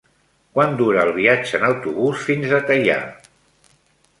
Quant 0.55 0.71
dura 0.79 1.03
el 1.07 1.11
viatge 1.17 1.59
en 1.59 1.65
autobús 1.67 2.25
fins 2.31 2.57
a 2.59 2.63
Teià? 2.71 2.99